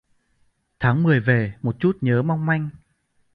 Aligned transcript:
Tháng 0.79 1.03
Mười 1.03 1.19
về, 1.19 1.53
một 1.61 1.75
chút 1.79 1.97
nhớ 2.01 2.21
mong 2.21 2.45
manh 2.45 2.69